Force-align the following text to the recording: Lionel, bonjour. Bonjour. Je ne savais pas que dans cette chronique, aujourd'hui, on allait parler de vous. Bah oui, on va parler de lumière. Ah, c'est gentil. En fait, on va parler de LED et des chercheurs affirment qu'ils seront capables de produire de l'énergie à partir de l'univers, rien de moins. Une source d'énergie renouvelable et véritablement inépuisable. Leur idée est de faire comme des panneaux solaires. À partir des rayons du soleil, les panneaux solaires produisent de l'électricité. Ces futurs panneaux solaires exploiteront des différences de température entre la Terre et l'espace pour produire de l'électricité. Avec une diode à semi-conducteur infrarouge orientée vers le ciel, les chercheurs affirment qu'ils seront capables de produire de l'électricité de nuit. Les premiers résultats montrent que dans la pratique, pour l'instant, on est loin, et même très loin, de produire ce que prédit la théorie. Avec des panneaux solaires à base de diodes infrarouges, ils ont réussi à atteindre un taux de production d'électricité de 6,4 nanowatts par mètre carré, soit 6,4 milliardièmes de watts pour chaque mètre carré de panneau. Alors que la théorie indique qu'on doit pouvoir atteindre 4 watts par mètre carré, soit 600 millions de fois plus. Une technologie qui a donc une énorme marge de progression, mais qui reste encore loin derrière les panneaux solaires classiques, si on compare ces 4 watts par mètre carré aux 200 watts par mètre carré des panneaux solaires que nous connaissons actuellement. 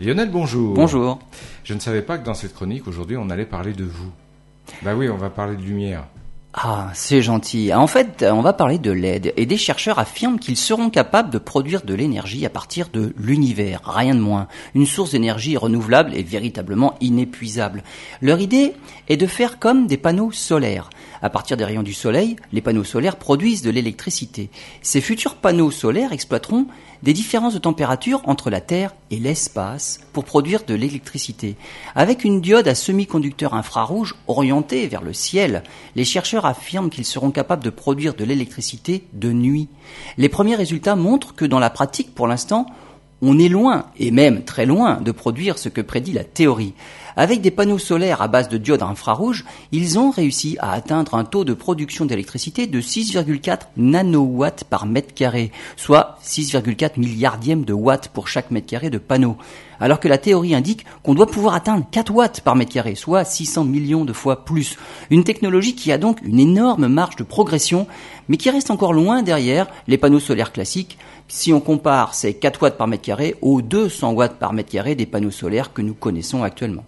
Lionel, 0.00 0.30
bonjour. 0.30 0.74
Bonjour. 0.74 1.18
Je 1.64 1.74
ne 1.74 1.80
savais 1.80 2.02
pas 2.02 2.18
que 2.18 2.24
dans 2.24 2.34
cette 2.34 2.54
chronique, 2.54 2.86
aujourd'hui, 2.86 3.16
on 3.16 3.30
allait 3.30 3.44
parler 3.44 3.72
de 3.72 3.82
vous. 3.82 4.12
Bah 4.82 4.94
oui, 4.94 5.08
on 5.08 5.16
va 5.16 5.28
parler 5.28 5.56
de 5.56 5.62
lumière. 5.62 6.04
Ah, 6.54 6.90
c'est 6.94 7.20
gentil. 7.20 7.74
En 7.74 7.88
fait, 7.88 8.24
on 8.28 8.40
va 8.40 8.52
parler 8.52 8.78
de 8.78 8.92
LED 8.92 9.32
et 9.36 9.44
des 9.44 9.56
chercheurs 9.56 9.98
affirment 9.98 10.38
qu'ils 10.38 10.56
seront 10.56 10.88
capables 10.88 11.30
de 11.30 11.38
produire 11.38 11.82
de 11.82 11.94
l'énergie 11.94 12.46
à 12.46 12.50
partir 12.50 12.90
de 12.92 13.12
l'univers, 13.18 13.80
rien 13.84 14.14
de 14.14 14.20
moins. 14.20 14.46
Une 14.74 14.86
source 14.86 15.10
d'énergie 15.10 15.56
renouvelable 15.56 16.14
et 16.14 16.22
véritablement 16.22 16.94
inépuisable. 17.00 17.82
Leur 18.22 18.40
idée 18.40 18.74
est 19.08 19.16
de 19.16 19.26
faire 19.26 19.58
comme 19.58 19.88
des 19.88 19.98
panneaux 19.98 20.30
solaires. 20.30 20.90
À 21.22 21.30
partir 21.30 21.56
des 21.56 21.64
rayons 21.64 21.82
du 21.82 21.94
soleil, 21.94 22.36
les 22.52 22.60
panneaux 22.60 22.84
solaires 22.84 23.16
produisent 23.16 23.62
de 23.62 23.70
l'électricité. 23.70 24.50
Ces 24.82 25.00
futurs 25.00 25.36
panneaux 25.36 25.70
solaires 25.70 26.12
exploiteront 26.12 26.66
des 27.02 27.12
différences 27.12 27.54
de 27.54 27.58
température 27.58 28.22
entre 28.24 28.50
la 28.50 28.60
Terre 28.60 28.94
et 29.10 29.18
l'espace 29.18 30.00
pour 30.12 30.24
produire 30.24 30.64
de 30.64 30.74
l'électricité. 30.74 31.56
Avec 31.94 32.24
une 32.24 32.40
diode 32.40 32.68
à 32.68 32.74
semi-conducteur 32.74 33.54
infrarouge 33.54 34.16
orientée 34.26 34.86
vers 34.88 35.02
le 35.02 35.12
ciel, 35.12 35.62
les 35.96 36.04
chercheurs 36.04 36.46
affirment 36.46 36.90
qu'ils 36.90 37.04
seront 37.04 37.30
capables 37.30 37.64
de 37.64 37.70
produire 37.70 38.14
de 38.14 38.24
l'électricité 38.24 39.04
de 39.12 39.32
nuit. 39.32 39.68
Les 40.16 40.28
premiers 40.28 40.56
résultats 40.56 40.96
montrent 40.96 41.34
que 41.34 41.44
dans 41.44 41.60
la 41.60 41.70
pratique, 41.70 42.14
pour 42.14 42.26
l'instant, 42.26 42.66
on 43.22 43.38
est 43.38 43.48
loin, 43.48 43.86
et 43.98 44.10
même 44.10 44.44
très 44.44 44.66
loin, 44.66 45.00
de 45.00 45.12
produire 45.12 45.58
ce 45.58 45.68
que 45.68 45.80
prédit 45.80 46.12
la 46.12 46.24
théorie. 46.24 46.74
Avec 47.16 47.40
des 47.40 47.50
panneaux 47.50 47.78
solaires 47.78 48.22
à 48.22 48.28
base 48.28 48.48
de 48.48 48.58
diodes 48.58 48.84
infrarouges, 48.84 49.44
ils 49.72 49.98
ont 49.98 50.12
réussi 50.12 50.56
à 50.60 50.70
atteindre 50.70 51.14
un 51.14 51.24
taux 51.24 51.44
de 51.44 51.52
production 51.52 52.04
d'électricité 52.04 52.68
de 52.68 52.80
6,4 52.80 53.62
nanowatts 53.76 54.62
par 54.62 54.86
mètre 54.86 55.12
carré, 55.14 55.50
soit 55.76 56.20
6,4 56.24 56.92
milliardièmes 56.96 57.64
de 57.64 57.72
watts 57.72 58.06
pour 58.06 58.28
chaque 58.28 58.52
mètre 58.52 58.68
carré 58.68 58.88
de 58.88 58.98
panneau. 58.98 59.36
Alors 59.80 59.98
que 59.98 60.06
la 60.06 60.18
théorie 60.18 60.54
indique 60.54 60.84
qu'on 61.02 61.14
doit 61.14 61.26
pouvoir 61.26 61.54
atteindre 61.54 61.86
4 61.90 62.12
watts 62.12 62.40
par 62.40 62.54
mètre 62.54 62.72
carré, 62.72 62.94
soit 62.94 63.24
600 63.24 63.64
millions 63.64 64.04
de 64.04 64.12
fois 64.12 64.44
plus. 64.44 64.76
Une 65.10 65.24
technologie 65.24 65.74
qui 65.74 65.90
a 65.90 65.98
donc 65.98 66.20
une 66.22 66.38
énorme 66.38 66.86
marge 66.86 67.16
de 67.16 67.24
progression, 67.24 67.88
mais 68.28 68.36
qui 68.36 68.50
reste 68.50 68.70
encore 68.70 68.92
loin 68.92 69.22
derrière 69.24 69.66
les 69.88 69.98
panneaux 69.98 70.20
solaires 70.20 70.52
classiques, 70.52 70.98
si 71.28 71.52
on 71.52 71.60
compare 71.60 72.14
ces 72.14 72.34
4 72.34 72.62
watts 72.62 72.76
par 72.78 72.88
mètre 72.88 73.04
carré 73.04 73.36
aux 73.42 73.62
200 73.62 74.12
watts 74.12 74.38
par 74.38 74.52
mètre 74.52 74.70
carré 74.70 74.94
des 74.94 75.06
panneaux 75.06 75.30
solaires 75.30 75.72
que 75.72 75.82
nous 75.82 75.94
connaissons 75.94 76.42
actuellement. 76.42 76.84